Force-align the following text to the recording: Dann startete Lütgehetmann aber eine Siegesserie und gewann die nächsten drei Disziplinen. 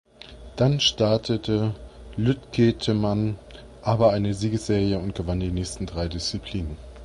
Dann 0.55 0.79
startete 0.79 1.75
Lütgehetmann 2.17 3.37
aber 3.83 4.09
eine 4.13 4.33
Siegesserie 4.33 4.97
und 4.97 5.13
gewann 5.13 5.39
die 5.41 5.51
nächsten 5.51 5.85
drei 5.85 6.07
Disziplinen. 6.07 6.75